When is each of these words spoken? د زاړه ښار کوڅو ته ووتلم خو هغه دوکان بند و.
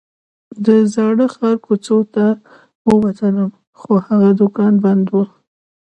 د 0.65 0.67
زاړه 0.93 1.27
ښار 1.33 1.55
کوڅو 1.65 1.97
ته 2.13 2.25
ووتلم 2.87 3.49
خو 3.79 3.93
هغه 4.07 4.29
دوکان 4.39 4.73
بند 4.83 5.05
و. 5.11 5.15